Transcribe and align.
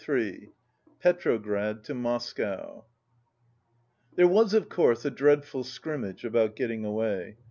19 0.07 0.49
PETROGRAD 0.99 1.83
TO 1.83 1.93
MOSCOW 1.93 2.85
There 4.15 4.27
was, 4.27 4.55
of 4.55 4.67
course, 4.67 5.05
a 5.05 5.11
dreadful 5.11 5.63
scrimmage 5.63 6.25
about 6.25 6.55
getting 6.55 6.83
away. 6.83 7.37